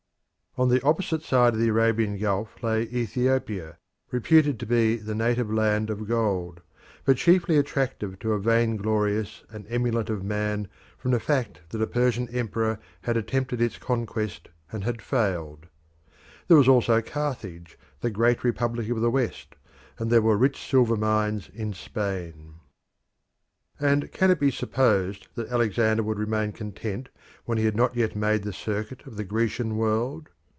[0.57, 3.77] On the opposite side of the Arabian gulf lay Ethiopia,
[4.11, 6.59] reputed to be the native land of gold,
[7.05, 10.67] but chiefly attractive to a vain glorious and emulative man
[10.97, 15.67] from the fact that a Persian emperor had attempted its conquest and had failed.
[16.49, 19.55] There was also Carthage, the great republic of the West,
[19.99, 22.55] and there were rich silver mines in Spain.
[23.79, 27.07] And can it be supposed that Alexander would remain content
[27.45, 30.27] when he had not yet made the circuit of the Grecian world?